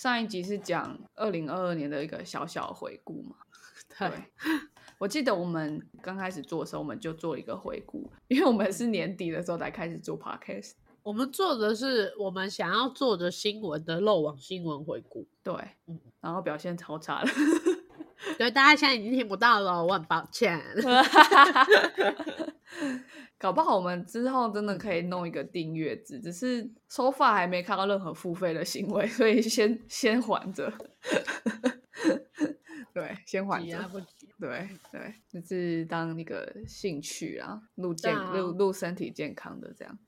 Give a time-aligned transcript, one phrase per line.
[0.00, 3.36] 上一集是讲二零二二年的一个小小回顾嘛。
[3.98, 4.10] 对，
[4.96, 10.72] 我记得我们刚开始做的时候，我们就做一个回顾，因为我们是年底的时候才开始做 podcast。
[11.02, 15.28] 我们做的是我们想要做的新闻的漏网新闻回顾。
[15.42, 15.52] 对，
[15.86, 17.30] 嗯然后表现超差的。
[18.38, 20.58] 对，大家现在已经听不到了，我很抱歉。
[23.38, 30.72] 搞不好我们之后真的可以弄一个订阅制，只是收发还没看到任何付费的行为， 所以先先缓着。
[32.92, 33.90] 对，先缓着。
[34.38, 39.98] 对对，就是当一个兴趣啊，录健录录身体健康的这样。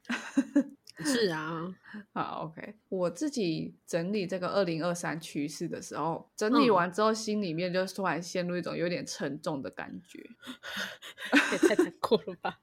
[1.05, 1.75] 是啊，
[2.15, 2.75] 好，OK。
[2.89, 10.25] 我自己整理这个二零二三趋势的时候，整理嗯完之后，心里面就突然陷入一种有点沉重的感觉。
[11.53, 12.59] 也太难过了吧？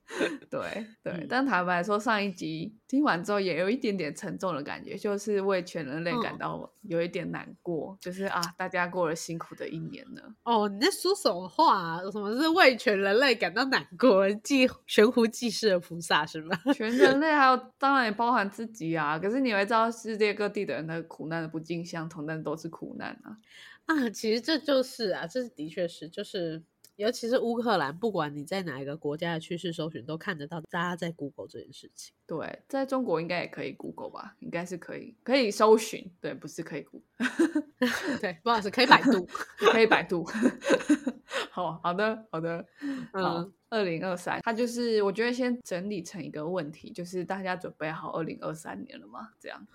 [0.49, 10.33] 对 对，嗯但坦白说，上一集听完之后也有一点点沉重的感觉，就是为全人类感嗯到有一点难过，就是啊，大家过了辛苦的一年了。
[10.43, 12.01] 哦，你在说什么话、啊？
[12.11, 14.27] 什么是为全人类感到难过？
[14.43, 16.57] 祭悬壶济世的菩萨是吗？
[16.73, 23.37] 全人类还有当然也包含自己啊，可是你会知道世界各地的人的苦难不尽相同，但都是苦难啊。
[23.85, 26.63] 啊，其实这就是啊，这的确是，就是
[26.99, 32.13] 尤其是乌克兰，不管你在哪一个国家的趋势搜寻，都看得到大家在 Google 这件事情。
[32.27, 34.35] 对，在中国应该也可以 Google 吧？
[34.39, 36.11] 应该是可以，可以搜寻。
[36.19, 37.07] 对，不是可以 Google，
[38.19, 39.25] 对，不好意思，可以百度。
[39.71, 40.27] 可以百度。
[41.51, 42.65] 好好的好的，
[43.13, 49.29] 好嗯，，二零二三，它就是我觉得先整理成一个问题，就是大家准备好二零二三年了吗？
[49.39, 49.67] 这样，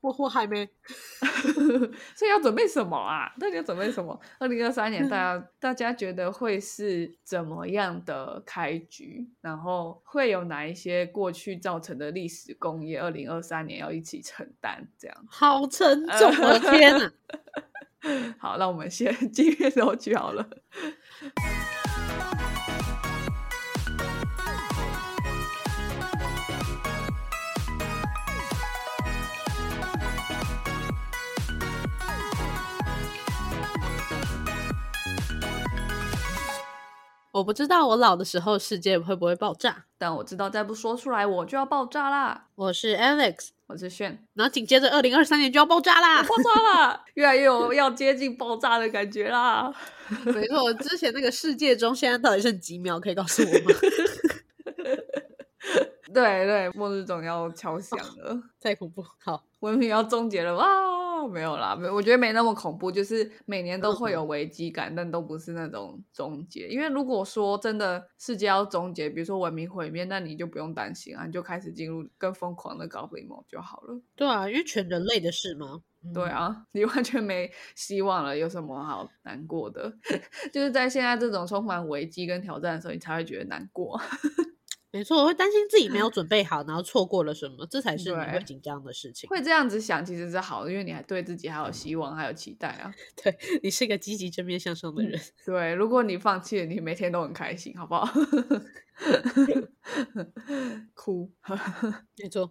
[0.00, 0.68] 我我还没。
[2.14, 3.32] 所以要准备什么啊？
[3.38, 4.18] 到底要准备什么？
[4.38, 9.28] 二零二三年大家大家觉得会是怎么样的开局？
[9.40, 14.86] 然后会有哪一些过去造成的历史工业，二零二三年要一起承担？
[14.98, 15.24] 这样。
[15.28, 16.30] 好沉重，
[16.70, 17.12] 天哪！
[18.38, 20.48] 好，那我们先进乐首曲好了。
[37.32, 39.84] 我不知道我老的时候世界会不会爆炸。
[39.98, 42.46] 但我知道再不说出来，我就要爆炸啦！
[42.54, 46.22] 我是 Alex，我是炫，然后紧接着二零二三年就要爆炸啦。
[46.22, 47.04] 爆炸啦！
[47.14, 49.72] 越来越有要接近爆炸的感觉啦！
[50.24, 52.98] 没错，之前那个世界中现在到底剩几秒？
[53.00, 53.74] 可以告诉我吗？
[56.14, 59.04] 对对，末日总要敲响了，太恐怖。
[59.22, 60.64] 好，文明要终结了哇！
[61.26, 66.68] 没有啦，没，我觉得没那么恐怖，就是每年都会有危机感，但都不是那种终结。
[66.68, 74.00] 因为如果说真的世界要终结，比如说文明毁灭，那你就不用担心啊，你就开始进入更疯狂的高飞梦就好了。
[74.14, 75.80] 对啊，因为全人类的事嘛。
[76.14, 79.92] 对啊，你完全没希望了，有什么好难过的？
[80.52, 84.00] 就是在现在这种充满危机跟挑战的时候，你才会觉得难过。
[84.90, 89.28] 没错，我会担心自己没有准备好，然后错过了什么，这才是你会紧张的事情。
[89.28, 92.92] 会这样子想其实是好的，因为你还对自己还有希望，还有期待啊。
[93.22, 95.20] 对你是个积极正面向上的人。
[95.44, 98.08] 对，如果你放弃了，你每天都很开心，好不好？
[100.94, 101.30] 哭。
[102.20, 102.50] 没错，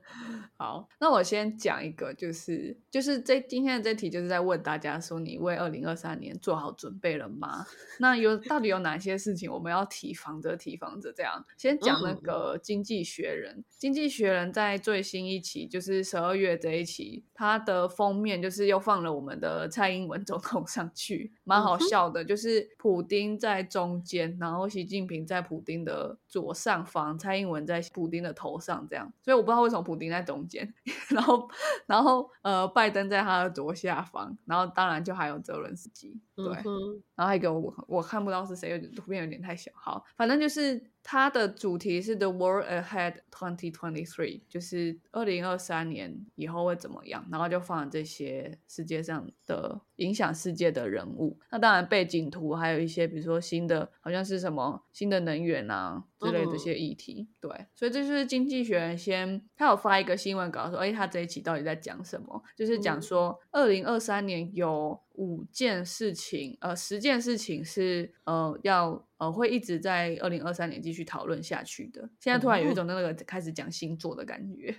[0.57, 7.65] 好，那我先讲一个，就是就是这今天的这题就是在问大家说，你为二零二三年做好准备了吗？
[7.99, 11.11] 那有到底有哪些事情我们要提防着提防着？
[11.13, 30.71] 这样，先讲那嗯个《经济学人》，经济学人》在最新一期，就是十二月这一期，它的封面就是又放了我们的蔡英文总统上去，蛮好笑的，就是普丁在中间，然后习近平在普丁的左上方，蔡英文在普丁的头上，这样，所以我不知道为什么普丁在中间，
[31.09, 31.49] 然后
[31.87, 39.71] 然后呃，拜登在他的左下方，然后当然就还有泽伦斯基，对，嗯，然后还有一个我我看不到是谁，有点图片有点太小。
[39.73, 51.39] 好，反正就是它的主题是 The World Ahead 2023，就是二零二三年以后会怎么样，然后就放了这些世界上的影响世界的人物。
[51.49, 57.29] 那当然背景图还有一些，比如说新的好像是什么新的能源啊之类这些议题。
[57.39, 62.43] 对，所以这就是经济学人先他有发一个新闻稿说，哎，他这一期到底在讲什么？
[62.53, 72.01] 就是讲嗯说二零二三年有五件事情，呃，十件事情是呃要呃会一直在二零二三年继续讨论下去的。
[72.19, 74.75] 现在突然有一种那个开始讲星座的感觉，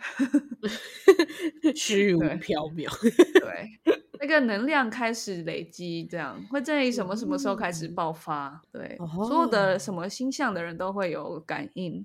[1.75, 2.89] 虚无缥缈。
[3.41, 8.61] 对那个能量开始累积，这样会在什么什么时候开始爆发？
[8.73, 12.05] 对，所有的什么星象的人都会有感应。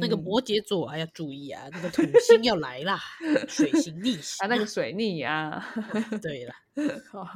[0.00, 2.98] 那个摩羯座啊，要注意啊，那个土星要来啦，
[3.46, 5.62] 水星逆行 啊，那个水逆啊。
[6.22, 6.54] 对了，
[7.10, 7.28] 好，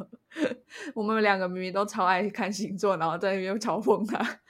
[0.94, 4.40] 我们两个明明都超爱看星座，然后在那边嘲讽他，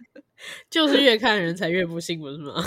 [0.68, 2.62] 就是越看人才越不信，不是吗？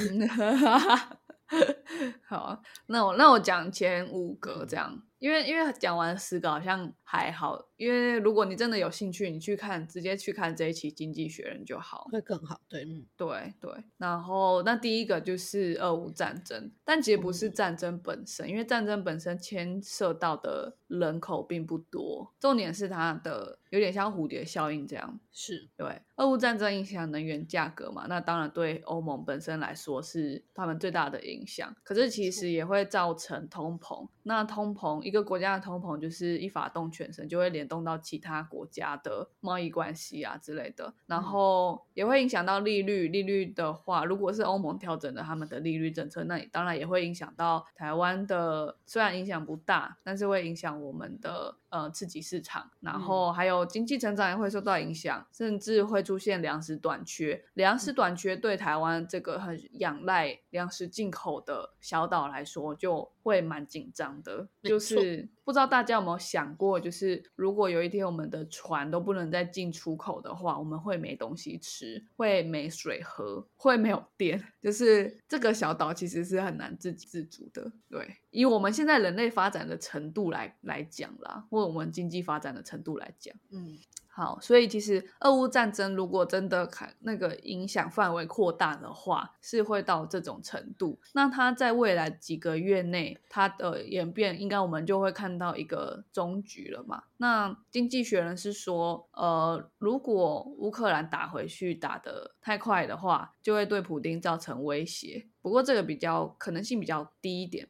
[2.28, 5.04] 好，那我那我讲前五个这样。
[5.20, 12.60] 因为因为讲完十个好像还好，因为如果你真的有兴趣，你去看直接去看这一期《经济学人》就好，会更好。
[12.68, 13.72] 对，嗯，对对。
[13.98, 25.20] 然后那第一个就是俄乌战争，但其实不是战争本身，因为战争本身牵涉到的人口并不多，重点是它的有点像蝴蝶效应这样。
[25.32, 28.08] 是对，俄乌战争影响能源价格嘛？
[28.10, 34.08] 那当然对欧盟本身来说是他们最大的影响，可是其实也会造成通膨。
[34.24, 34.88] 那通膨。
[35.04, 43.10] 一个国家的通膨就是一发动全身，就会联动到其他国家的贸易关系啊之类的，然后也会影响到利率。
[43.10, 51.58] 利率的话，如果是欧盟调整了他们的利率政策，那当然也会影响到台湾的，虽然影响不大，但是会影响我们的。
[51.70, 57.44] 呃，刺激市场，然后还有经济成长也会受到影响，甚至会出现粮食短缺。
[57.56, 64.48] 粮食短缺对台湾这个很仰赖粮食进口的小岛来说，就会蛮紧张的。
[64.64, 74.42] 就是不知道大家有没有想过，就是如果有一天我们的船都不能再进出口的话，我们会没东西吃，会没水喝，会没有电。
[74.62, 77.70] 就是这个小岛其实是很难自给自足的。
[77.90, 81.46] 对，以我们现在人类发展的程度来来讲啦。
[81.50, 83.78] 或我们经济发展的程度来讲，嗯，
[84.08, 91.00] 好，所以其实俄乌战争如果真的看那个影响范围扩大的话，是会到这种程度。
[91.14, 97.04] 那它在未来几个月内，它的演变应该我们就会看到一个终局了嘛？
[97.18, 105.28] 那经济学人是说，呃，如果乌克兰打回去打得太快的话，就会对普丁造成威胁。
[105.42, 107.68] 不过这个比较可能性比较低一点。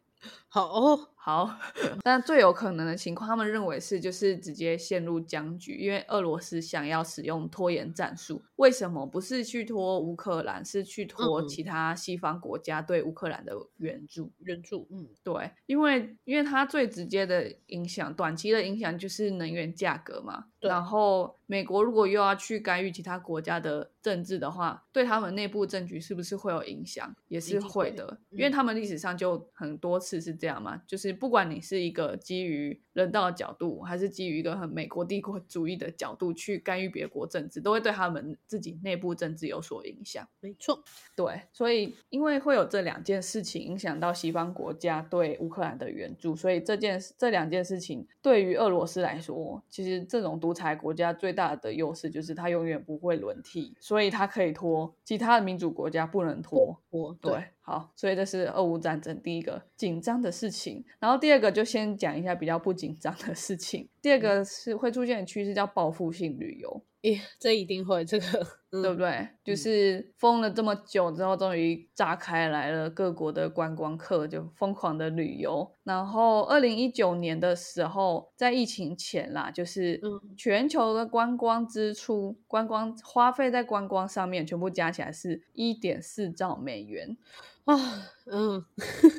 [0.47, 1.09] 好哦。
[1.27, 1.59] 好，
[2.03, 8.41] 但最有可能的情况，他们认为是就是直接陷入僵局，因为俄罗斯想要使用拖延战术。
[8.55, 14.31] 为什么不是去拖乌克兰，是去拖其他西方国家对乌克兰的援助？
[14.39, 20.45] 援助，嗯，对，因为因为它最直接的影响，短期的影响就是能源价格嘛。
[20.61, 27.13] 然后美国如果又要去干预其他国家的政治的话，对他们内部政局是不是会有影响？
[27.27, 31.07] 也是会的，因为他们历史上就很多次是这样嘛，就是。
[31.12, 40.27] 不管你是一个基于人道的角度，还是基于一个很美国帝国主义的角度去干预别国政治，都会对他们自己内部政治有所影响。
[40.39, 40.83] 没错，
[41.15, 56.81] 对，所以因为会有这两件事情影响到西方国家对乌克兰的援助，所以这件这两件事情对于俄罗斯来说，其实这种独裁国家最大的优势就是它永远不会轮替，所以它可以拖，其他的民主国家不能拖。
[57.21, 57.44] 对。
[57.61, 63.88] 好，所以这是俄乌战争第一个紧张的事情，然后第二个就先讲一下比较不紧张的事情。
[64.01, 66.81] 第二个是会出现的趋势叫报复性旅游。
[67.12, 68.25] 耶， 这一定会，这个
[68.69, 69.27] 对不对？
[69.44, 75.71] 就是封了这么久之后，终于炸开来了，各国的观光客就疯狂的旅游。
[75.83, 80.01] 然后，二零一九年的时候，在疫情前啦，就是
[80.38, 87.18] 全球的观光支出、观光花费在观光上面，全部加起来是一点四兆美元
[87.65, 87.75] 啊！
[88.30, 88.63] 嗯，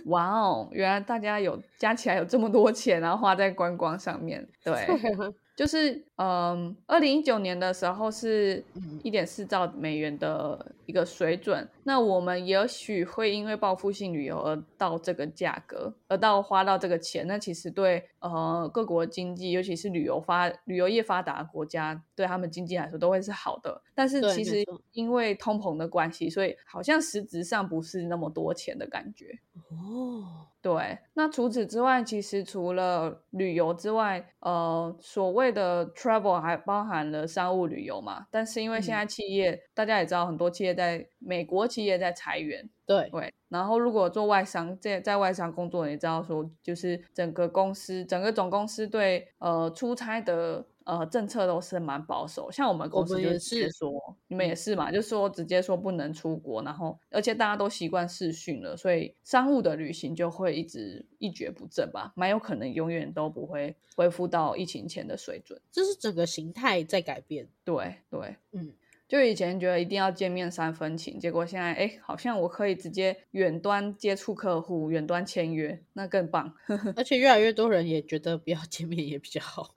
[0.06, 4.86] 哇哦，原来大家有加起来有这么多钱，然后花在观光上面，对。
[5.58, 8.64] 就是，嗯，二零一九年的时候是
[9.02, 11.68] 一点四兆美元的一个水准。
[11.82, 17.26] 那我们也许会因为报复性旅游而到这个价格，而到花到这个钱。
[17.26, 23.82] 那其实对呃各国经济，尤其是旅游发旅游业发达国家，对他们经济来说都会是好的。
[23.96, 29.36] 但是其实因为通膨的关系，所以好像实质上不是那么多钱的感觉。
[29.72, 30.46] 哦。
[30.68, 38.26] 对，那除此之外，其实除了旅游之外，呃，所谓的 travel 还包含了商务旅游嘛。
[38.30, 43.32] 但是因为现在企业，大家也知道，很多企业在美国企业在裁员，对对。
[43.48, 50.66] 然后如果做外商，在在外商工作，你知道说，就是整个公司，整个总公司对呃出差的。
[50.88, 53.92] 呃，政策都是蛮保守，像我们公司就直接说，
[54.28, 65.60] 你们也是嘛，就说直接说不能出国，然后而且大家都习惯视讯了，所以商务的旅行就会一直一蹶不振吧，蛮有可能永远都不会恢复到疫情前的水准。
[65.70, 68.72] 这是整个形态在改变，对对，嗯。
[69.08, 76.54] 就以前觉得一定要见面三分情，结果现在哎，好像我可以直接远端接触客户，远端签约，那更棒。
[76.94, 79.74] 而且越来越多人也觉得不要见面也比较好。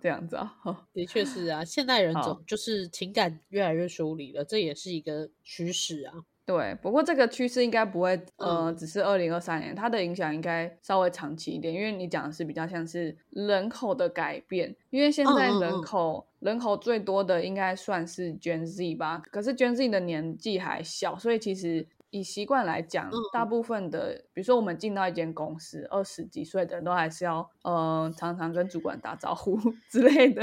[0.00, 0.56] 这样子啊，
[0.94, 6.14] 的确是啊，现代人总就是情感越来越疏离了，这也是一个趋势啊。
[6.50, 21.86] 对，不过这个趋势应该不会，呃，只是二零二三年，它的影响应该稍微长期一点，因为你讲的是比较像是人口的改变，因为现在人口人口最多的应该算是 Gen Z 吧，可是 Gen Z 的年纪还小，所以其实。
[22.10, 30.42] 以习惯来讲，大部分的，比如说我们进到一间公司，二十几岁的人都还是要，呃，常常跟主管打招呼 之类的。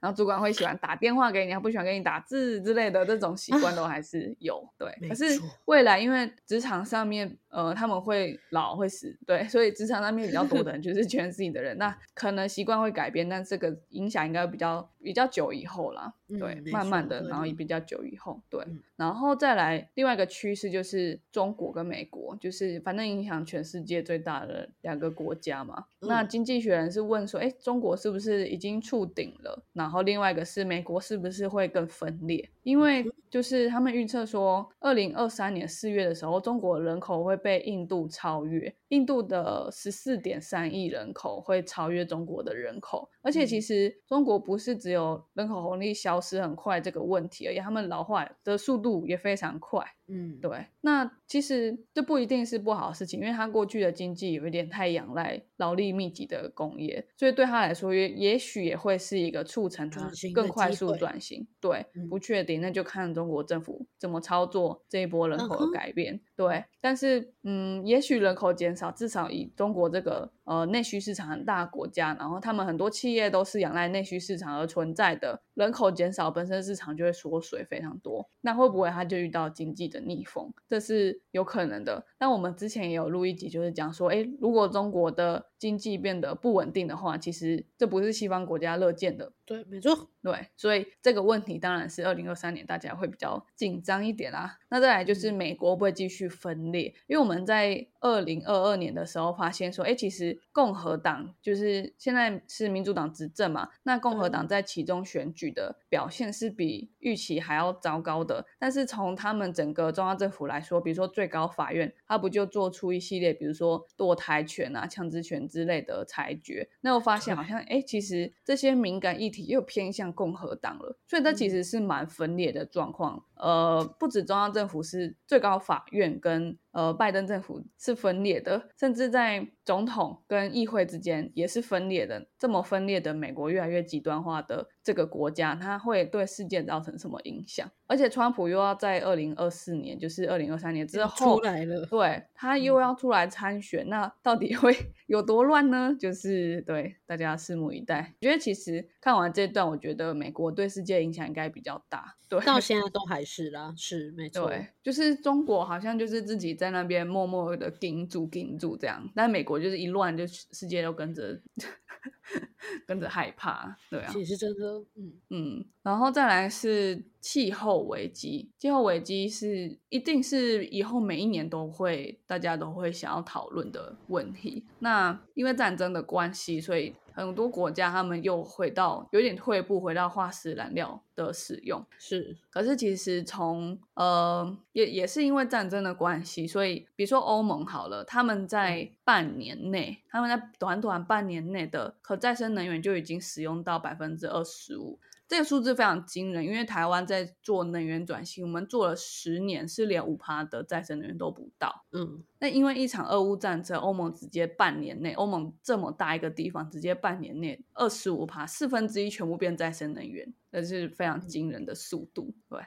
[0.00, 4.68] 然后主管会喜欢打电话给你，他不喜欢给你打字之类的，这种习惯都还是有。
[4.76, 5.24] 对，可是
[5.66, 16.12] 未来因为职场上面，呃，他们会老会死，对，所以职场上面比较多的人就是全自己的人，那可能习惯会改变，但这个影响应该比较比较久以后啦。
[16.38, 18.64] 对，慢慢的，然后也比较久以后，对，
[18.96, 25.84] 然后再来另外一个趋势就是中国跟美国，就是反正影响全世界最大的两个国家嘛。
[26.00, 29.62] 那经济学人是问说，哎，中国是不是已经触顶了？
[29.74, 32.50] 然后另外一个是美国是不是会更分裂？
[32.62, 49.82] 因为就是他们预测说，二零二三年四月的时候，中国人口会被印度超越，印度的十四点三亿人口会超越中国的人口，而且其实中国不是只有人口红利消失很快这个问题而已，他们老化的速度也非常快。
[50.06, 50.66] 嗯，对。
[50.82, 61.48] 那其实这不一定是不好的事情，因为他过去的经济有一点太仰赖劳力密集的工业，所以对他来说也也许也会是一个促成他更快速转型。
[61.58, 66.20] 对，不确定，那就看中国政府怎么操作这一波人口的改变。
[66.36, 78.28] 对，但是嗯，也许人口减少，至少以中国这个呃内需市场很大的国家，然后他们很多企业都是仰赖内需市场而存在的，人口减少，本身市场就会缩水非常多。
[78.40, 80.52] 那会不会他就遇到经济的逆风？
[80.68, 82.04] 这是有可能的。
[82.18, 89.32] 那我们之前也有录一集，就是讲说，哎，如果中国的经济变得不稳定的话，其实这不是西方国家乐见的。
[89.46, 90.10] 对，没错。
[90.22, 94.58] 对，所以这个问题当然是二零二三年大家会比较紧张一点啦。
[94.68, 96.94] 那再来就是美国会不会继续分裂？
[97.06, 108.46] 因为我们在二零二二年的时候发现说，哎，其实共和党就是现在是民主党执政嘛，那共和党在其中选举的表现是比预期还要糟糕的。
[108.58, 116.68] 但是从他们整个中央政府来说，比如说最高法院，他不就做出一系列，比如说堕胎权啊、枪支权之类的裁决？
[116.80, 120.04] 那我发现好像，哎，其实这些敏感议题又偏向。
[120.14, 123.24] 共和党了，所以这其实是蛮分裂的状况。
[123.34, 132.26] 呃，不止中央政府是最高法院跟呃拜登政府是分裂的，甚至在总统跟议会之间也是分裂的。
[132.38, 137.66] 这么分裂的美国越来越极端化的这个国家，它会对世界造成什么影响？
[137.86, 144.74] 而且川普又要在二零二四年，就是二零二三年之后出来了，对他又要出来参选，那到底会
[145.06, 145.96] 有多乱呢？
[145.98, 148.14] 就是对大家拭目以待。
[148.20, 152.16] 我觉得其实看完这段，我觉得美国对世界影响应该比较大。
[152.26, 154.48] 对，到现在都还是啦，是没错。
[154.48, 161.38] 对，就是中国好像就是自己在那边默默的顶住顶住这样，但美国就是一乱，就世界都跟着
[162.88, 164.10] 跟着害怕，对啊。
[164.10, 174.64] 其实真的，嗯嗯，然后再来是气候危机，气候危机是一定是以后每一年都会大家都会想要讨论的问题。
[174.78, 176.94] 那因为战争的关系，所以。
[177.14, 182.36] 很多国家他们又回到有点退步，回到化石燃料的使用是。
[182.50, 194.98] 可是其实从呃也也是因为战争的关系，所以比如说欧盟好了，他们在半年内，他们在短短半年内的可再生能源就已经使用到百分之二十五。
[195.26, 201.86] 这个数字非常惊人，因为台湾在做能源转型，我们做了十年，是连五趴的再生能源都不到。
[201.92, 210.30] 嗯，那因为一场俄乌战争，欧盟直接半年内，欧盟这么大一个地方，直接半年内二十五趴，四分之一全部变再生能源，
[210.62, 212.34] 这是非常惊人的速度。
[212.48, 212.60] 对。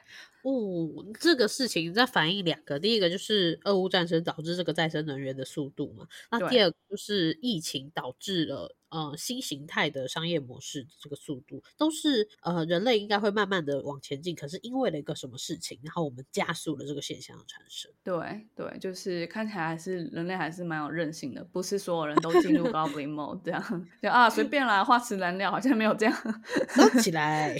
[0.44, 17.90] 哦，这个事情在反映两个，第一个就是俄乌战争导致这个再生能源的速度嘛，那第二个就是疫情导致了呃新形态的商业模式这个速度，都是呃人类应该会慢慢的往前进，可是因为了一个什么事情，然后我们加速了这个现象的产生。
[18.02, 26.14] 对对，就是看起来还是人类还是蛮有韧性的，不是所有人都进入 Goblin Mode 这样，就啊随便啦，化石燃料好像没有这样，
[26.70, 27.56] 收起来，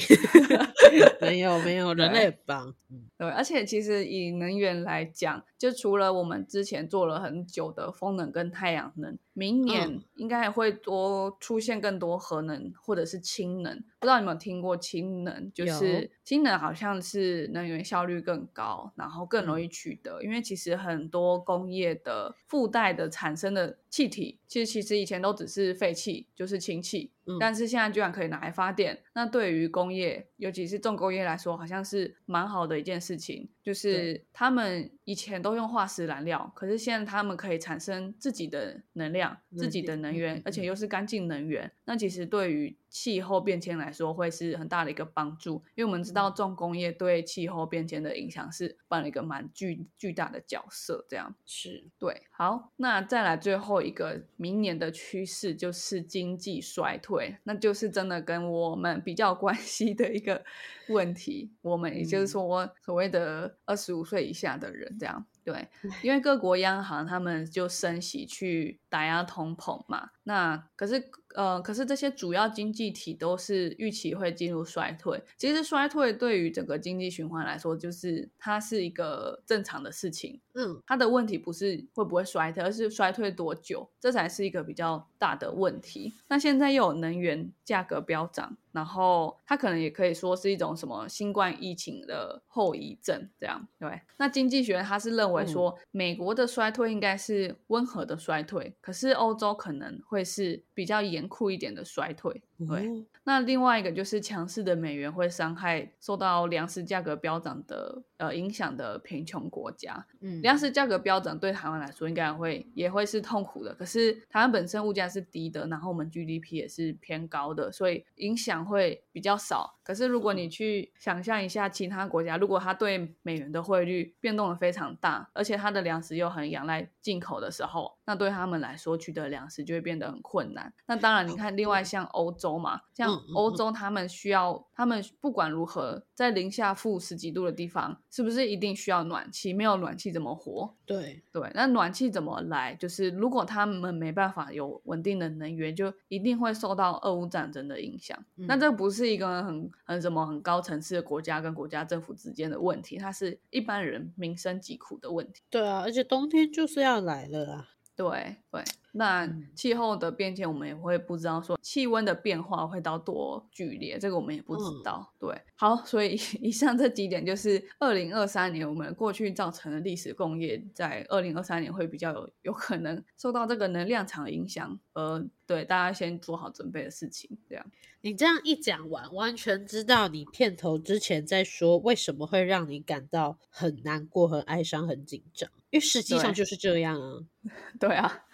[1.21, 2.75] 没有没有，人类棒。
[3.19, 15.51] 对，而且其实以能源来讲，就除了我们之前做了很久的风能跟太阳能，明年应该还会多出现更多核能或者是氢能，不知道你有没有听过氢能？
[15.53, 20.23] 就是氢能好像是能源效率更高，然后更容易取得。
[20.23, 27.11] 因为其实很多工业的附带的产生的气体，其实其实以前都只是废气，就是氢气。
[27.39, 33.47] 但是现在居然可以拿来发电，那对于工业，尤其是重工业来说，好像是蛮好的一件事情。
[33.63, 41.71] 就是他们以前都用化石燃料，可是现在他们可以产生自己的能量、自己的能源，而且又是干净能源。
[41.85, 45.63] 那其实对于气候变迁来说，会是很大的一个帮助。
[45.75, 51.05] 因为我们知道重工业对气候变迁的影响是扮了一个蛮巨巨大的角色。
[51.09, 52.23] 这样是对。
[52.31, 60.45] 好，那再来最后一个明年的趋势就是经济衰退，那就是真的跟我们比较关系的一个
[60.89, 61.53] 问题。
[61.63, 63.57] 我们也就是说所谓的。
[63.67, 65.69] 二十五岁以下的人，这样对，
[66.03, 70.11] 因为各国央行他们就升息去打压通膨嘛。
[70.23, 75.23] 那可是呃，可是这些主要经济体都是预期会进入衰退。
[75.37, 80.41] 其实衰退对于整个经济循环来说，就是它是一个正常的事情。
[80.61, 86.15] 嗯，它的问题不是会不会衰退，而是衰退多久，这才是一个比较大的问题。
[86.29, 88.57] 那现在又有能源价格飙涨。
[88.71, 94.01] 然后它可能也可以说是一种什么新冠疫情的后遗症，这样对。
[94.19, 102.41] 那经济学他是认为说，美国的衰退应该是温和的衰退，可是欧洲可能会是比较严酷一点的衰退。
[102.69, 110.07] 对，那另外一个就是强势的美元会伤害受到粮食价格飙涨的呃影响的贫穷国家。
[110.21, 113.75] 嗯，粮食价格飙涨对台湾来说应该会也会是痛苦的。
[113.75, 119.79] 可是台湾本身物价是低的，然后我们 GDP 也是偏高的，所以影响会比较少。
[119.83, 130.75] 可是如果你去想象一下其他国家，如果它对美元的汇率变动的非常大，而且它的粮食又很仰赖进口的时候，那对他们来说取得粮食就会变得很困难。
[130.89, 132.49] 那当然，你看另外像欧洲。
[132.59, 139.53] 嘛，像欧洲，他们需要，他们不管如何，在零下负十几度的地方，是不是一定需要暖气？
[139.53, 140.75] 没有暖气怎么活？
[140.87, 142.75] 对对，那暖气怎么来？
[142.75, 148.19] 就是如果他们没办法有稳定的能源，就一定会受到俄乌战争的影响。
[148.35, 155.43] 那这不是一个很很什么很高层次的国家跟国家政府之间的问题，它是一般人民生疾苦的问题。
[155.51, 157.69] 对啊，而且冬天就是要来了啊。
[157.99, 158.37] 对。
[158.51, 158.63] 对。
[158.93, 165.13] 那气候的变迁，我们也会不知道说气温的变化会到多剧烈，这个我们也不知道。
[165.21, 177.39] 对，好，所以 以上这几点就是二零二三年我们过去造成的历史工业，在二零二三年会比较有有可能受到这个能量场影响，呃，对大家先做好准备的事情。
[177.49, 177.65] 这样，
[178.01, 187.21] 你这样一讲完，完全知道你片头之前在说为什么会让你感到很难过、很哀伤、很紧张，因为实际上就是这样啊。
[187.79, 188.25] 对啊。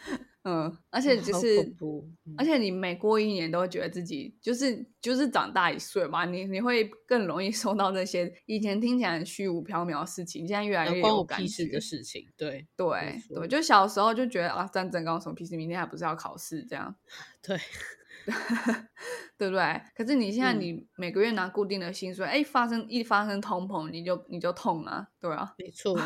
[0.44, 1.74] 嗯，而且就是，
[2.36, 12.26] 而且你每过一年都会觉得自己就是就是长大一岁嘛，你你会更容易受到那些以前听起来虚无缥缈的事情，现在越来越有感觉的事情。
[12.36, 16.94] 对对对，就小时候就觉得啊，战争刚什么屁事，明天还不是要考试这样。
[17.42, 17.58] 对。
[19.36, 19.82] 对不对？
[19.94, 25.98] 可是你现在你每个月拿固定的薪水，哎，发生一发生通膨，你就你就痛啊，对啊，没错，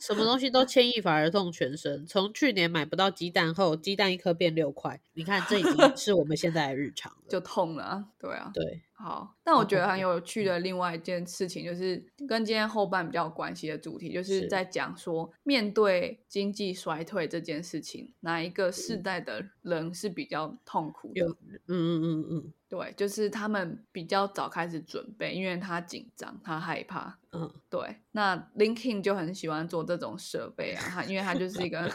[0.00, 2.06] 什么东西都牵一发而痛全身。
[2.06, 8.82] 从去年买不到鸡蛋后，鸡蛋一颗变六块，你看这已经是我们现在的日常 了，就痛了，对啊，对。
[8.98, 21.26] 好，但我觉得很有趣的另外一件事情，就是跟今天后半比较有关系的主题，就是在讲说面对经济衰退这件事情，哪一个世代的人是比较痛苦的？
[21.66, 22.52] 嗯嗯嗯嗯。
[22.68, 27.16] 对，就是他们比较早开始准备，因为他紧张，他害怕。
[27.38, 27.96] 嗯，对。
[28.12, 31.86] 那 LinkedIn 就很喜欢做这种设备啊，他因为他就 是一个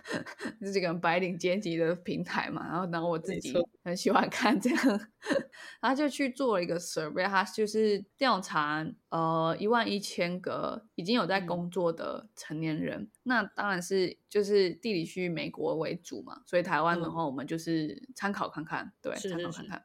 [0.60, 2.66] 就是一个白领阶级的平台嘛。
[2.68, 5.00] 然后，然后我自己很喜欢看这样，
[5.80, 13.10] 他就去做了一个设备，他就是调查呃一万一千个已经有在工作的成年人。
[13.22, 19.84] 那当然是就是地理区美国为主嘛，所以台湾的话，我们就是参考看看，对，参考看看。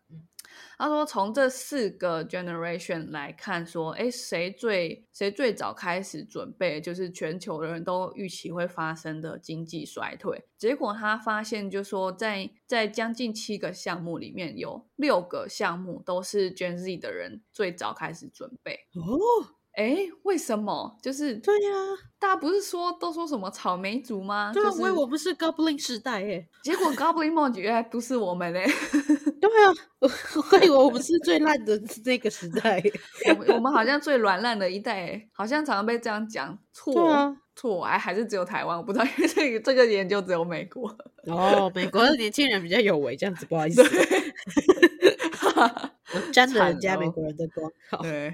[0.78, 10.46] 他说：“从这四个 generation 来看，说，哎，谁最谁最早开始准备，就是全球的人都预期会发生的经济衰退。
[10.58, 18.74] 结果他发现，就说在在将近七个项目里面，有六个项目都是 Gen Z 的人最早开始准备。
[18.93, 20.98] 哦。”哎，为什么？
[21.04, 21.70] 就是对呀，
[22.18, 24.52] 大家不是说都说什么草莓族吗？
[24.52, 28.66] 对啊，以为我们是 Goblin 时代哎，结果 Goblin d 原来不是我们嘞。
[29.40, 32.82] 对啊， 我以为我们是最烂的 那个时代，
[33.30, 36.58] 我们我们好像最软烂的一代，好像常常被这样讲。
[36.74, 40.90] 错错，哎，还是只有台湾，我不知道，因为这个这个研究只有美国。
[41.28, 43.84] 哦，美国的年轻人比较有为，这样子不好意思。
[46.13, 47.72] 我 沾了人家美国人的光。
[48.02, 48.34] 对，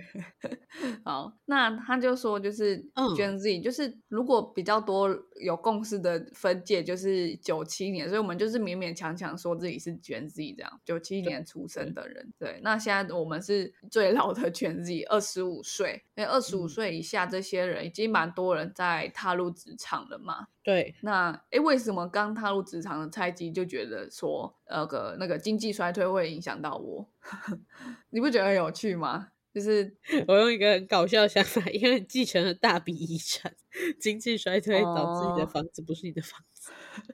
[1.03, 2.83] 好，那他就说，就是
[3.15, 5.09] Gen Z，就是如果比较多
[5.41, 12.31] 有共识的分界，就是九七年，所以我们就是勉勉强强说自己是 Gen Z 这样，九七年出生的人。
[12.37, 20.47] 对，那现在我们是最老的 Gen Z，二十五岁，因为二十五岁以下这些人已经蛮多人在踏入职场了嘛。
[20.63, 27.09] 对，那哎，为什么刚踏入职场的菜鸡就觉得说，那个那个经济衰退会影响到我？
[28.11, 29.29] 你不觉得很有趣吗？
[29.53, 29.95] 就是
[30.27, 33.55] 我用一个很搞笑的想法，因为继承了大笔遗产，
[33.99, 36.71] 经济衰退导致你的房子不是你的房子。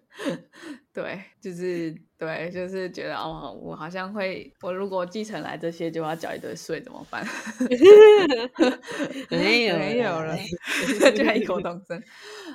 [0.94, 7.26] 对，就是对，就是觉得哦，我好像会，我如果继承来这些，就要缴一堆税，怎么办？
[9.32, 10.36] 没有，没有了，
[11.16, 12.04] 就异口同声。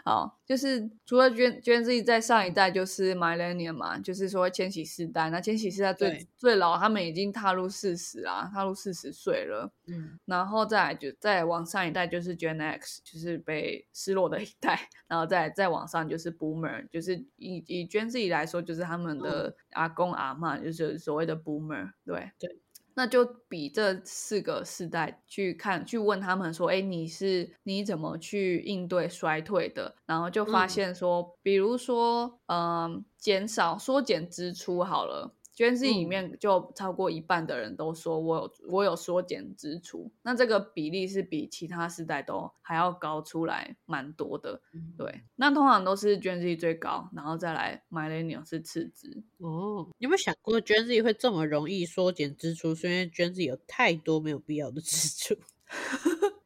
[0.05, 5.31] 好，就是除了捐捐自己在上一代就是 millennium 嘛，就是说千禧世代。
[5.31, 9.73] 那千禧世代最最老，他们已经踏入四十啊，踏入四十岁了。
[9.87, 14.91] 嗯，然后再来就再往上一代就是 Gen X，就是被失落的一代。
[15.09, 21.93] 然后再再往上就是 Boomer，就是以以捐自己来说，就是他们的阿公阿妈，就是所谓的 Boomer。
[22.05, 22.61] 对对。
[22.97, 35.35] 那就比这四个世代去看，去问他们说：“哎，你是你怎么去应对衰退的？”然后就发现说，比如说，嗯，减少缩减支出好了。
[35.55, 44.61] 捐资里面就超过一半的人都说我有我有缩减支出，那这个比例是比其他世代都还要高出来蛮多的。
[44.99, 49.23] 对，那通常都是捐资最高，然后再来 millennial 是次之。
[49.39, 52.75] 哦，有没有想过捐资会这么容易缩减支出？
[52.75, 55.37] 是因为捐资有太多没有必要的支出。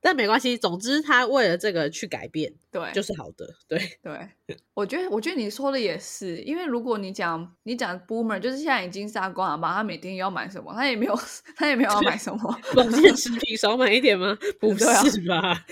[0.00, 4.30] 但没关系，总之他为了这个去改变，对，就是好的，对对。
[4.74, 9.74] 我觉得，我觉得你说的也是，因为如果你讲你讲 boomer，就是现在已经杀光了吧？
[9.74, 10.72] 他每天要买什么？
[10.74, 11.18] 他也没有，
[11.56, 14.36] 他也没有要买什么，保健食品少买一点吗？
[14.60, 15.64] 不 是吧？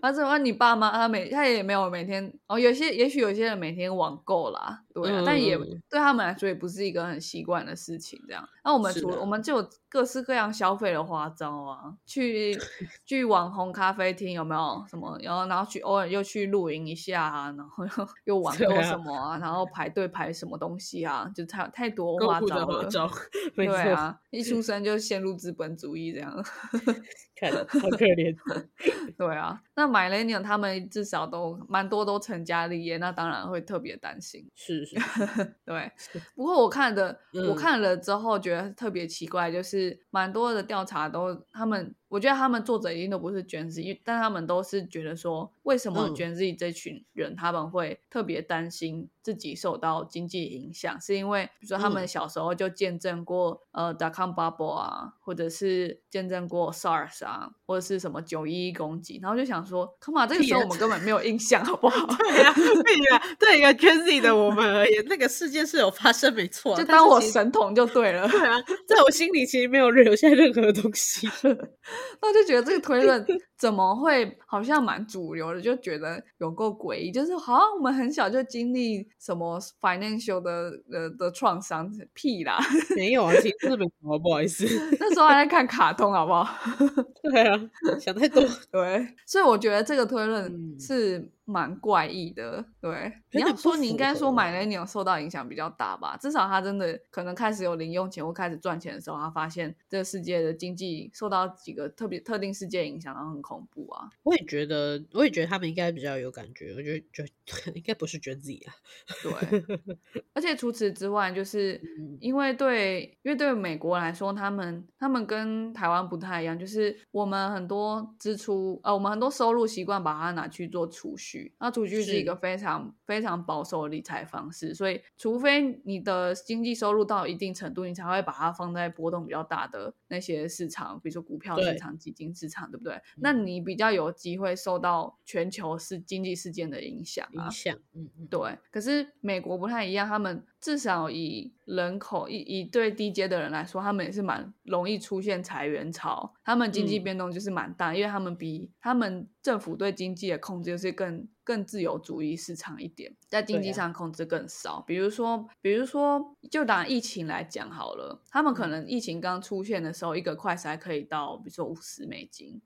[0.00, 5.56] 他是问你爸妈，他每他也没有每天哦，有些也许有些人每天网购啦，对啊，但也
[5.90, 8.18] 对他们来说也不是一个很习惯的事情。
[8.26, 12.56] 这样，那我们除了我们就有各式各样消费的花招啊，去
[13.04, 15.18] 去网红咖啡厅有没有什么？
[15.22, 17.84] 然后然后去偶尔又去露营一下啊，然后
[18.24, 18.38] 又。
[18.38, 19.38] 又网购什么啊？
[19.38, 21.30] 然后排队排什么东西啊？
[21.34, 22.88] 就太太多花招了。
[23.56, 26.32] 对啊，一出生就陷入资本主义这样。
[27.38, 28.36] 看，好可怜。
[29.16, 34.48] 对啊，那 Millennial 他们至少都蛮多都成家立业，那当然会特别担心。
[34.54, 34.96] 是是，
[35.64, 35.90] 对。
[36.34, 41.94] 不过我看的，我看了之后觉得特别奇怪，就是蛮多的调查都他们。
[42.08, 62.06] 我觉得他们作者一定都不是卷子但他们都是觉得说，为什么卷子这群人他们会特别担心自己受到经济影响，是因为比如说他们小时候就见证过呃 dot com bubble 啊，或者是见证过 SARS 啊，或者是什么九一一攻击，然后就想说，come on，这个时候我们根本没有印象，好不好？
[62.16, 68.26] 对呀，对呀，对一个捐 Z 的我们而言，那个事件是有发生，没错，就当我神童就对了。
[68.26, 71.28] 对啊，在我心里其实没有留下任何东西。
[72.22, 73.22] 那就觉得这个推论
[73.58, 77.10] 怎么会好像蛮主流的，就觉得有够诡异。
[77.10, 82.58] 就是好像我们很小就经历什么 financial 的呃的创伤，屁啦，
[82.96, 84.64] 没有啊，其实没什不好意思。
[85.00, 86.48] 那时候还在看卡通，好不好？
[87.22, 87.60] 对啊，
[88.00, 88.42] 想太多。
[88.70, 91.30] 对，所以我觉得这个推论是。
[91.48, 93.10] 蛮怪异的，对。
[93.30, 96.14] 你要说你应该说买了你有受到影响比较大吧？
[96.20, 104.10] 至少他真的可能开始有零用钱或开始赚钱的时候，他发现这个世界的经济受到几个特别特定事件影响，然后很恐怖啊。
[104.22, 106.74] 我也觉得，我也觉得他们应该比较有感觉。
[106.76, 107.24] 我觉得，就
[107.74, 108.74] 应该不是觉得自己啊。
[109.22, 109.64] 对。
[110.34, 111.80] 而且除此之外，就是
[112.20, 121.37] 因为对，因为对美国来说，他们他们跟台湾不太一样，就是我们很多支出，呃，我们很多收入习惯把它拿去做储蓄。
[121.58, 133.00] 那储蓄是一个非常非常保守的理财方式，所以除非你的经济收入到一定程度，你才会把它放在波动比较大的那些市场，比如说股票市场、基金市场，对不对？
[133.16, 137.28] 那你比较有机会受到全球是经济事件的影响。
[137.32, 138.58] 影响，嗯嗯，对。
[138.70, 140.44] 可是美国不太一样，他们。
[140.60, 154.82] 至少以人口以以对低阶的人来说，他们也是蛮容易出现裁员潮，他们经济变动就是蛮大，因为他们比他们政府对经济的控制就是更更自由主义市场一点，在经济上控制更少。
[154.86, 162.60] 比如说，比如说，就拿疫情来讲好了，他们可能疫情刚出现的时候，一个快筛可以到，比如说五十美金。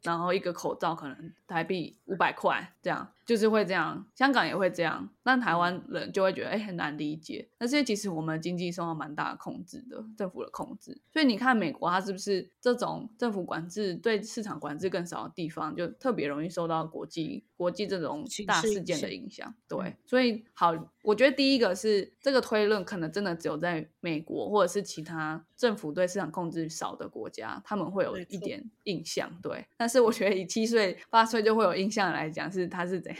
[0.00, 7.46] 然后一个口罩可能台币五百块这样，就是会这样，香港也会这样，但台湾人就会觉得哎很难理解。
[7.58, 10.98] 那这些其实我们经济受到蛮大的控制的，政府的控制。
[11.12, 19.54] 所以你看美国，它是不是这种政府管制对市场管制更少的地方，就特别容易受到国际国际这种大事件的影响？
[19.68, 29.30] 对，所以好，我觉得第一个是这个推论可能真的只有在美国或者是其他政府对市场控制少的国家，他们会有一点印象。
[29.42, 33.17] 对，但是我觉得以七岁八岁就会有印象来讲，是他是怎样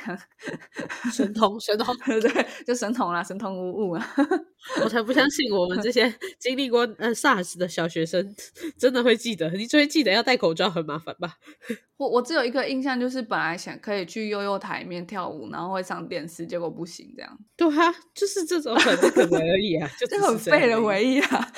[1.13, 4.07] 神童 神童， 对，就神童啦，神童无误啊！
[4.83, 8.35] 我才不相信我们这些经历过呃 SARS 的小学生
[8.79, 9.51] 真的会记得。
[9.51, 11.35] 你最记得要戴口罩很麻烦吧？
[11.99, 17.39] 我我只有一个印象，就是本来想可以去悠悠台里面跳舞，然后会上电视，结果不行，这样。
[17.57, 21.53] 对啊，就是这种很可能而已啊，就很废的回忆啊。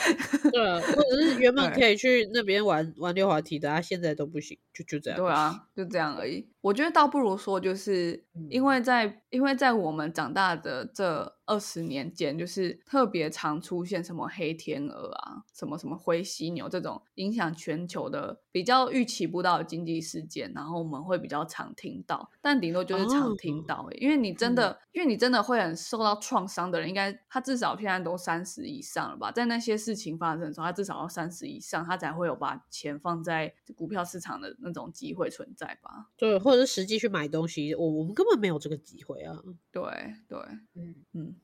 [0.50, 5.18] 对，或者是原 本可以去那边玩玩溜滑梯的，啊，现在都不行，就就这样。
[5.20, 6.48] 对啊，就这样而已。
[6.62, 23.88] 我觉得倒不如说，就是因为在因为在我们长大的这二十年间，就是特别常出现什么黑天鹅啊，什么什么灰犀牛这种影响全球的比较预期不到的经济事件，然后我们会比较常听到，但顶多就是常听到。
[23.98, 29.32] 因为你真的，因为你真的会很受到创伤的人，应该他至少现在都三十以上了吧？
[29.32, 36.10] 在那些事情发生的时候，他至少要三十以上，他才会有把钱放在股票市场的那种机会存在吧？
[36.16, 36.38] 对。
[36.38, 39.38] 或者是实际去买东西，我我们根本没有这个机会啊！
[39.72, 39.82] 对
[40.28, 40.38] 对，
[40.74, 41.36] 嗯嗯。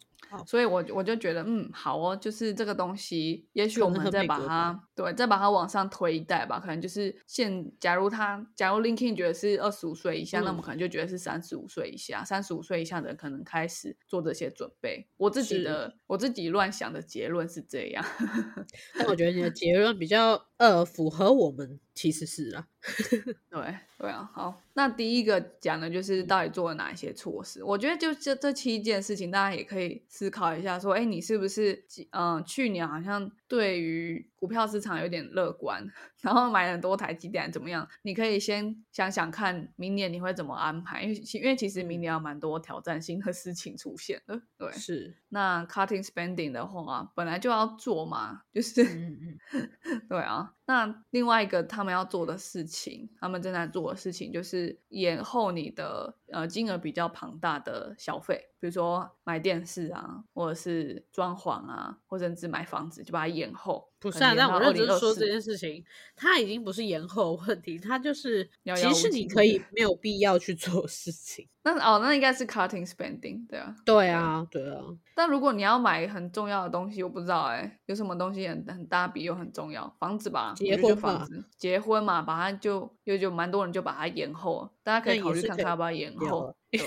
[0.44, 6.58] 所以，我我就觉得，嗯，好哦，就是这个东西，也许我们再把它，对，再把它往上推一代吧。
[6.58, 15.06] 可能就是现，假如他，假如 Linkin 觉得是二十五岁以下，那我们可能就觉得是三十五岁以下，三十五岁以下的人可能开始做这些准备。
[15.16, 18.04] 我自己的，我自己乱想的结论是这样。
[18.98, 22.66] 但我觉得你的结论比较呃符合我们，其实是啦。
[23.50, 27.62] 对对啊，好，那第一个讲的就是到底做了哪一些措施。
[27.64, 30.02] 我觉得就这这七件事情，大家也可以。
[30.08, 35.86] 思考一下，说，哎，你是不是，嗯，去年好像对于股票市场有点乐观，
[36.20, 37.88] 然后买很多台积电怎么样？
[38.02, 41.02] 你可以先想想看，明年你会怎么安排？
[41.02, 44.40] 因为因为其实明年有蛮多挑战性的事情出现的。
[44.58, 45.16] 对，是。
[45.30, 48.84] 那 cutting spending 的话，本来就要做嘛，就是，
[50.08, 50.52] 对啊。
[50.68, 58.50] 那另外一个他们要做的事情，他们正在做的事情就是延后你的呃金额比较庞大的消费。
[58.58, 63.88] 比如说买电视啊，或者是装潢啊，或者是买房子，就把它延后。
[63.98, 65.84] 不是啊，但我认真说这件事情，
[66.14, 71.46] 它已经不是延后问题，它就是其实你可以没有必要去做事情。
[71.62, 74.80] 那哦，那应该是 cutting spending，对啊，对啊，对啊。
[75.14, 79.94] 但如果你要买很重要的东西，我不知道哎，有什么东西很很大笔又很重要？
[79.98, 86.54] 房子吧，结婚房子，结婚嘛，把它就又就蛮多人就把它延后，大家可以考虑看看要不要延后。
[86.70, 86.80] 对。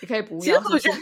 [0.00, 0.56] 你可以不要。
[0.72, 0.96] 我觉得，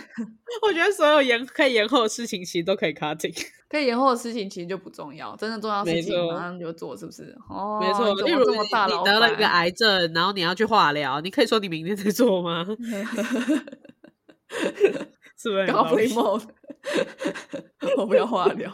[0.67, 3.33] 我觉得所有延可以延后的事情，其实都可以 cutting。
[3.69, 5.37] 可以延后的事情， 其实就不重要。
[5.37, 7.37] 真的重要事情马上就做，是不是？
[7.49, 8.15] 哦，没错。
[8.23, 8.57] 例如你
[9.05, 12.65] 得了一个癌症，然后你要去化疗，你可以说你明天再做吗？
[15.39, 15.67] 是不是？
[15.67, 16.41] 搞 l
[17.99, 18.73] 我不要化疗。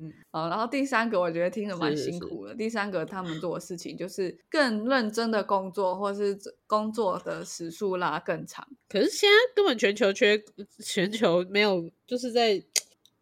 [0.00, 2.54] 嗯，好，然后第三个我觉得听着蛮辛苦的。
[2.54, 8.66] 第三个他们做的事情就是更认真的工作，或是工作的时数拉更长。
[8.88, 10.42] 可是现在根本全球缺，
[10.82, 12.62] 全球没有，就是在，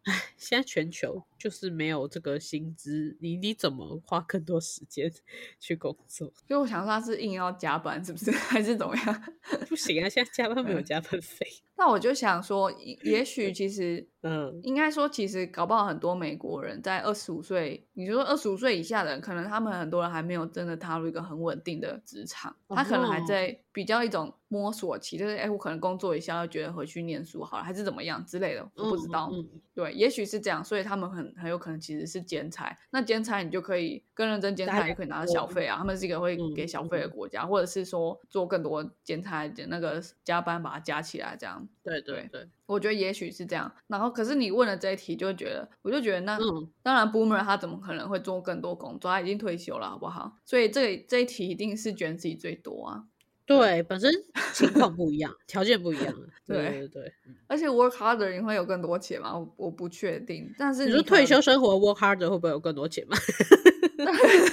[0.03, 1.23] 唉，现在全球。
[1.37, 5.11] 就是没有这个薪资，你你怎么花更多时间
[5.59, 6.31] 去工作？
[6.47, 9.23] 就我想说他是硬要加班，是不是 还是怎么样？
[9.69, 11.45] 不行啊，现在加班没有加班费。
[11.79, 12.71] 那我就想说，
[13.03, 29.31] 也许其实，嗯，应该说其实搞不好很多美国人在二十五岁，你说二十五岁以下的人，可能他们很多人还没有真的踏入一个很稳定的职场，他可能还在比较一种摸索期，就是哎，我可能工作一下，又觉得回去念书好了，还是怎么样之类的，我不知道。
[29.75, 31.26] 对，也许是这样，所以他们很。
[31.35, 35.77] 很有可能其实是兼差，那兼差你就可以更认真兼差，也可以拿到小费啊。
[35.77, 41.67] 他们是一个会给小费的国家，或者是说做更多兼差的那个加班，把它加起来这样。
[41.83, 43.71] 对对对，我觉得也许是这样。
[43.87, 46.37] 然后可是你问了这一题，就觉得我就觉得那
[46.83, 49.09] 当然，Boomer 他怎么可能会做更多工作？
[49.09, 50.37] 他已经退休了，好不好？
[50.45, 53.05] 所以这这一题一定是卷自己最多啊。
[53.47, 54.11] 对，本身
[54.53, 56.13] 情况不一样，条件不一样。
[56.45, 57.13] 对对对，
[57.47, 59.35] 而且 work harder 你会有更多钱吗？
[59.39, 60.53] 我我不确定。
[60.57, 63.17] 但是你说退休生活 work harder 会不会有更多钱吗？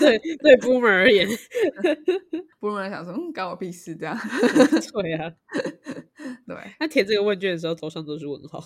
[0.01, 1.29] 对对，boomer 而言，
[2.61, 4.17] boomer 想说，嗯，关我屁事这样。
[4.93, 5.33] 对啊。
[6.47, 8.63] 对，他填这个问卷的时候头上都是问号。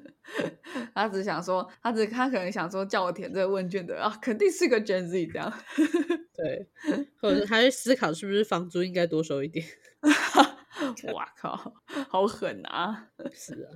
[0.94, 5.52] 他只想说，他只他可能想说，叫我填这个问卷的啊，肯定是个 Gen Z 这样。
[6.34, 6.68] 对，
[7.20, 9.64] 或者他在思考是不是房租应该多收一点。
[11.14, 11.74] 哇靠，
[12.08, 13.08] 好狠啊！
[13.32, 13.68] 是啊，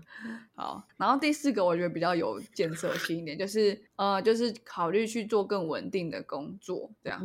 [0.55, 0.89] 好。
[0.97, 7.21] 然后第四个我觉得比较有建设性一点，就是呃，就是考虑去做更稳定的工作，这样。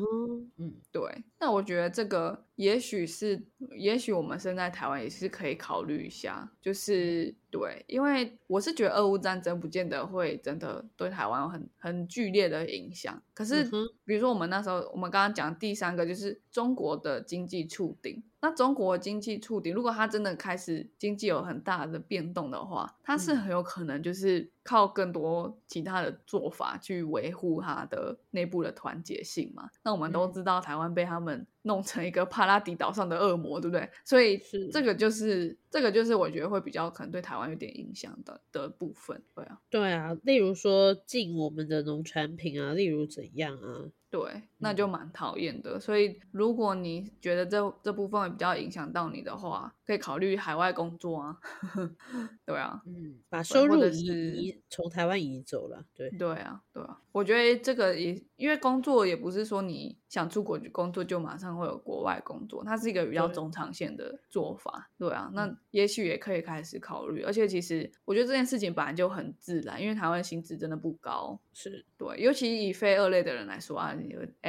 [0.58, 1.02] 嗯，对。
[1.40, 3.42] 那我觉得这个也许是，
[3.78, 13.22] 也许我们身在台湾也是可以考虑一下，就是对，因为我是觉得俄乌战争不见得会真的对台湾有很很剧烈的影响。
[13.34, 13.64] 可是
[14.04, 18.22] 比如说我们那时候，我们刚刚讲第三个就是中国的经济触顶。
[18.42, 29.70] 那中国经济触底，如果它真的开始经济有很大的变动的话，它是很有可能就是靠更多其他的做法去维护它的内部的团结性嘛。
[29.84, 33.90] 那我们都知道台湾被他们弄成一个帕拉迪岛上的恶魔，对不对？
[34.06, 43.92] 所以这个就是这个就是我觉得会比较可能对台湾有点影响的的部分，对啊，对啊，例如说进我们的农产品啊，例如怎样啊。
[44.12, 45.80] 对，那就蛮讨厌的。
[45.80, 51.38] 所以，如果你觉得这这部分比较影响到你的话，可以考虑海外工作啊。
[52.46, 55.84] 对啊，嗯，把收入移从台湾移走了。
[55.96, 57.02] 对，对啊，对啊。
[57.12, 64.90] 我觉得这个也因为工作也不是说你想出国去工作就马上会有国外工作，它是一个比较中长线的做法。
[64.98, 67.24] 对啊，那也许也可以开始考虑。
[67.24, 71.40] 而且，其实我觉得这件事情本来就很自然，因为台湾薪资真的不高。
[71.54, 73.96] 是对，尤其以非二类的人来说啊。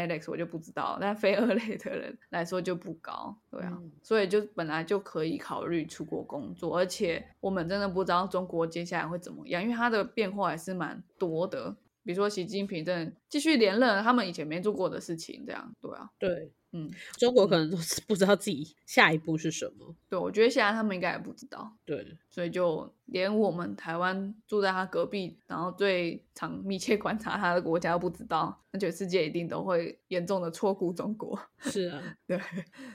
[0.06, 11.74] Alex，我就不知道，但非二类的人来说就不高，对啊，所以就本来就可以考虑出国工作，而且我们真的不知道中国接下来会怎么样，因为它的变化还是蛮多的。
[12.04, 16.52] 比如说习近平真的继续连任，他们以前没做过的事情，这样对啊，对。
[16.72, 19.92] 嗯，中国可能都是不知道自己下一步是什么。
[20.08, 21.76] 对，我觉得现在他们应该也不知道。
[21.84, 31.36] 对，所以就连我们台湾住在他隔壁，然后最常密切观察他的国家都不知道，那全世界一定都会严重的错估中国。
[31.58, 32.40] 是啊， 对。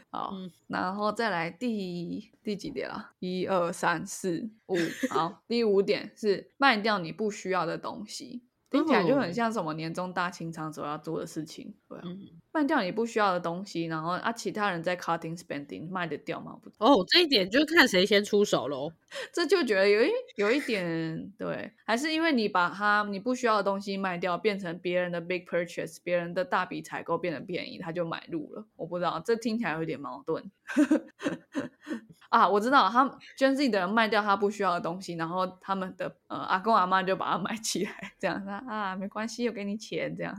[0.10, 0.34] 好，
[0.68, 3.12] 然后再来第第几点啊？
[3.20, 4.78] 一二三四五。
[5.12, 8.42] 好，第五点是卖掉你不需要的东西。
[8.76, 12.04] 听起来就很像什么年终大清仓所要做的事情，对啊，
[12.52, 16.58] 卖掉你不需要的东西，然后啊，其他人在 cutting spending 卖得掉吗？
[16.62, 18.92] 不哦，这一点就看谁先出手喽。
[19.32, 28.66] 这就觉得有一有一点对，还是因为你把它你不需要的东西卖掉，变成别人的 big purchase，别人的大笔采购变得便宜，他就买入了。
[28.76, 30.52] 我不知道，这听起来有点矛盾。
[32.30, 40.36] 啊，我知道，他捐自己的人卖掉他不需要的东西，然后他们的呃阿公阿妈就把它买起来，这样他啊没关系，我给你钱，这样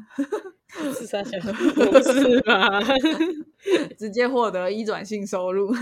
[0.95, 2.81] 是啥想不是吧？
[3.99, 5.73] 直接获得一转性收入。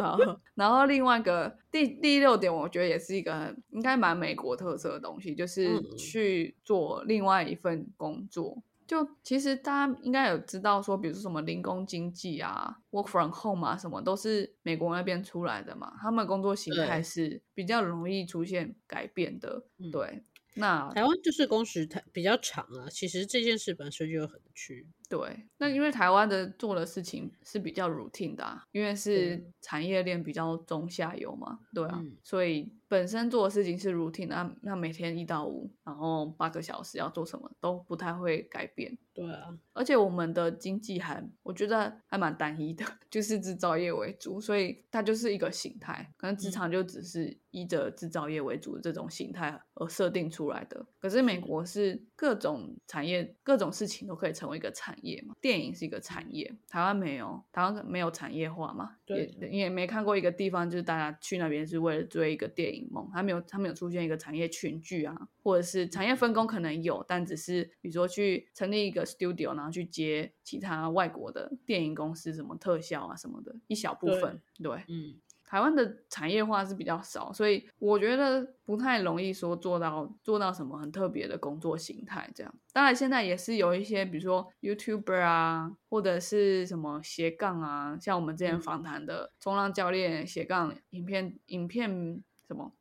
[0.00, 0.18] 好，
[0.54, 8.62] 然后另外一个第第六点，我觉得也是一个应该蛮美国特色的东西，就是去做另外一份工作。
[8.92, 15.94] 就其实大家应该有知道说，比如说什么零工经济啊，work from home 啊，什么都是美国那边出来的嘛。
[16.02, 19.64] 他们工作形态是比较容易出现改变的。
[19.90, 20.22] 对，
[20.56, 22.86] 那台湾就是工时太比较长啊。
[22.90, 24.86] 其实这件事本身就有很趣。
[25.08, 38.98] 对，那因为台湾的做的事情是比较 routine 的，因为是产业链比较中下游嘛，对啊，所以本身做的事情是 routine，那那每天一到五，然后八个小时要做什么都不太会改变。
[39.14, 50.86] 对啊，而且我们的经济还我觉得还蛮单一的， 就是制造业为主，所以它就是一个形态，可能职场就只是依着制造业为主的这种形态而设定出来的。
[50.98, 54.92] 可是美国是各种产业、各种事情都可以成为一个产。
[55.02, 75.20] 业嘛，电影是一个产业，台湾没有，台湾没有产业化嘛，也也没看过一个地方，就是大家去那边是为了追一个电影梦，还没有，他没有出现一个产业群聚啊，或者是产业分工可能有，但只是比如说去成立一个 studio，然后去接其他外国的电影公司，什么特效啊什么的，一小部分，对，嗯。
[75.44, 82.30] 台湾的产业化是比较少，所以我觉得不太容易说做到做到什么很特别的工作形态。
[82.34, 92.22] 这样，当然现在也是有一些，比如说 YouTuber 啊，或者是什么斜杠啊，像我们之前访谈的冲浪教练斜杠影片影片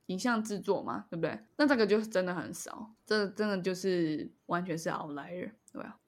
[0.07, 1.39] 影像制作嘛，对不对？
[1.57, 5.99] 那这个就是真的很少，这真的就是完全是 outlier，对吧？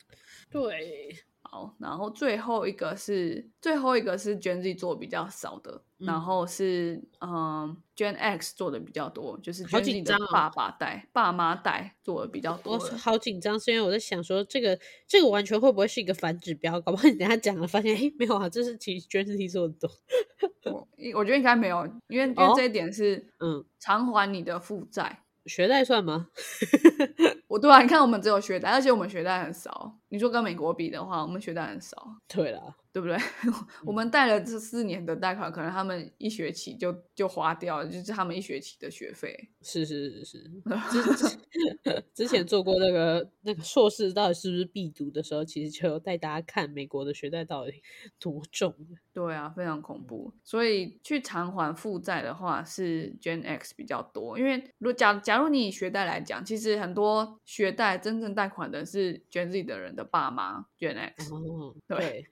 [0.49, 1.17] 对。
[1.53, 12.79] 好，然后最后一个是最后一个是 Gen Z 做比较少的，然嗯后是嗯 Gen X 做的比较多，就是好 Gen Z 的紧张哦爸爸代、爸妈带做的比较多我。
[12.97, 16.81] 好紧张，是因为我在想说，这个这个完全会不会是一个反指标？
[16.81, 19.91] 搞不好你等一下讲了，发现诶没有啊，这是其实 Gen Z 做的多。
[20.71, 20.87] 我
[21.19, 25.19] 我觉得应该没有，因为因为哦这一点是嗯，偿还你的负债。
[25.45, 26.29] 学贷算吗？
[27.49, 29.99] 我对啊，你看我们只有学贷，而且我们学贷很少。
[30.13, 32.61] 你说跟美国比的话，我们学贷很少，对啦，
[32.91, 33.17] 对不对？
[33.83, 39.35] 我们贷了这四年的贷款，可能他们一学期就就花掉了，就是他们一学期的学费。
[39.63, 40.51] 是是是是，
[42.13, 47.71] 之前做过那个那个硕士到底是不是必读的时候，其实就有带大家看美国的学贷到底
[48.19, 48.71] 多重。
[49.11, 50.31] 对啊，非常恐怖。
[50.43, 54.37] 所以去偿还负债的话，是 Gen X 比较多。
[54.37, 61.33] 因为如果假假如你以学贷来讲，其实很多学贷真正贷款的是 Gen Z 的人的爸妈 Gen X。
[61.33, 62.25] 哦，对对，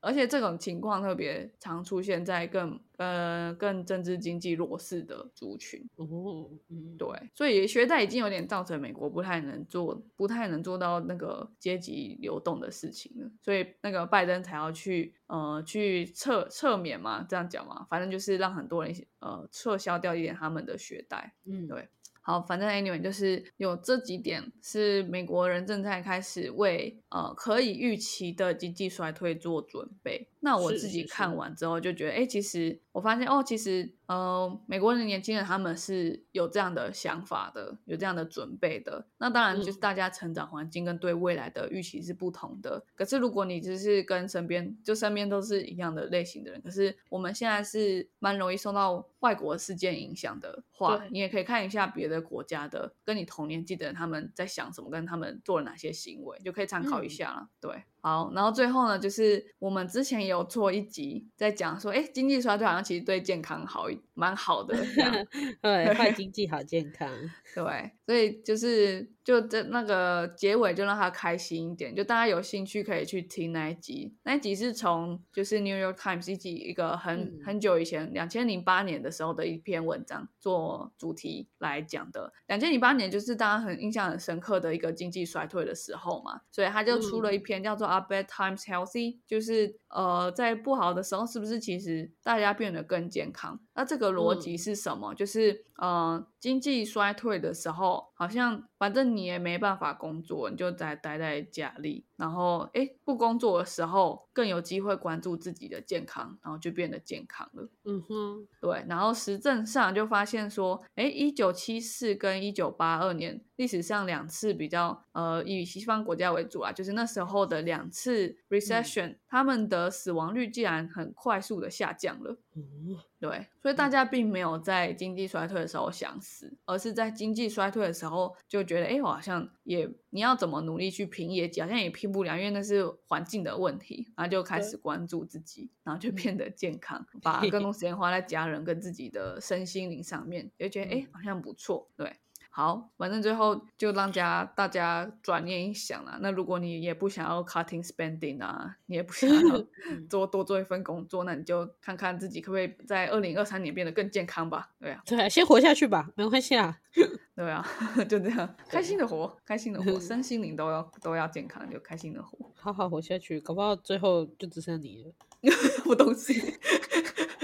[0.00, 5.88] 而且这种情况特别常出现在更呃更政治经济弱势的族群。
[5.96, 13.30] 哦，嗯，对，所以学贷已经有点造成美国不太能做，不太能做到那个阶级流动的事情了。
[13.42, 21.34] 所以那个拜登才要去呃去撤撤免嘛，这样讲嘛，反正就是让很多人呃撤销掉一点他们的学贷。
[21.44, 21.88] 嗯，对
[22.22, 30.28] 好，反正 anyway 就是有这几点是美国人正在开始为呃可以预期的经济衰退做准备。
[30.40, 39.04] 那我自己看完之后就觉得，哎，其实我发现哦，其实呃，美国的年轻人他们是有这样的想法的，有这样的准备的。
[39.18, 42.84] 那当然就是嗯大家成长环境跟对未来的预期是不同的。
[42.94, 57.48] 可是如果你只是跟身边就身边都是一样的类型的人，可是我们现在是蛮容易受到外国事件影响的话，你也可以看一下别的国家的跟你同年纪的人他们在想什么，跟他们做了哪些行为，就可以参考一一下了。
[57.60, 64.76] 对，好，然后最后呢，就是我们之前有做一集在讲说，哎，经济衰退好像其实对健康好一蛮好的。
[65.60, 67.10] 对，坏经济好健康。
[67.52, 74.14] 对，所以就是就这那个结尾就让他开心一点，就大家有兴趣可以去听那一集。
[74.22, 82.32] 那一集是从就是 New York Times 一集一个很、嗯很久以前，两千零八年的时候的一篇文章做主题来讲的。
[82.46, 93.58] 两千零八年就是大家很印象很深刻的一个经济衰退的时候嘛，所以他就出了一篇叫做《Are Bad Times Healthy》，就是呃在不好的时候是不是其实大家变得更健康？
[93.74, 95.14] 那这个逻辑是什么？
[95.14, 107.68] 就是呃经济衰退的时候，好像反正你也没办法工作，你就在待在家里，然后诶不工作的时候更有机会关注自己的健康，然后就变得健康了。
[107.84, 122.38] 嗯哼，对，然后实证上就发现说，诶，一九七四跟一九八二年历史上两次比较，呃，以西方国家为主啊，就是那时候的两次 recession，、他们的死亡率竟然很快速的下降了。
[122.54, 141.08] 哦，对，所以大家并没有在经济衰退的时候想死，而是在经济衰退的时候就觉得，哎，我好像也你要怎么努力去拼业绩，好像也拼不了，因为那是环境的问题，然后就开始关注自己，然后就变得健康，把更多时间花在家人跟自己的身心灵上面，就觉得哎，嗯。
[141.12, 142.16] 好像不错，对。
[142.56, 146.16] 好，反正最后就让家大家转念一想啦。
[146.22, 149.58] 那如果你也不想要 cutting spending 啊，你也不想要
[150.08, 154.70] 做多多做一份工作，那你就看看自己可不可以在二零二三年变得更健康吧。
[154.80, 156.78] 对啊，对啊，先活下去吧，没关系啊。
[157.36, 157.62] 对啊，
[158.08, 162.50] 就这样，开心的活，开心的活，身心灵都要都要健康，就开心的活。
[162.54, 165.12] 好好活下去，搞不好最后就只剩你了。
[165.52, 166.54] 什么东西？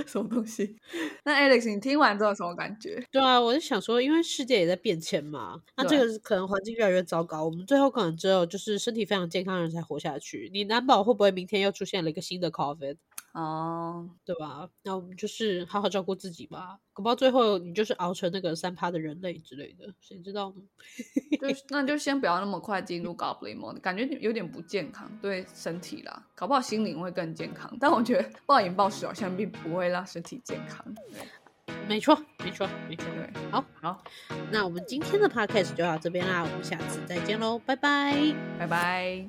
[0.07, 0.76] 什么东西？
[1.24, 3.03] 那 Alex，你听完之后有什么感觉？
[3.11, 10.50] 对啊，我就想说，因为世界也在变迁嘛，那这个可能环境越来越糟糕，我们最后可能只有就是身体非常健康的人才活下去。
[10.53, 12.96] 你难保会不会明天又出现了一个新的 COVID，
[13.33, 14.68] 哦，对吧？
[14.83, 20.62] 那我们就是好好照顾自己吧，搞不好最后你就是熬成那个三趴的人类之类的，谁知道呢？
[21.41, 27.74] 就那就先不要那么快进入 Goblin mode，感觉有点不健康，对身体啦，搞不好心灵会更健康。
[27.80, 30.85] 但我觉得暴饮暴食好像并不会让身体健康。
[30.95, 32.14] 对没错，
[32.45, 33.07] 没错，没错。
[33.14, 34.05] 对，好，好，
[34.51, 38.14] 那我们今天的 podcast 就到这边啦，我们下次再见喽，拜拜。
[38.59, 39.28] 拜拜。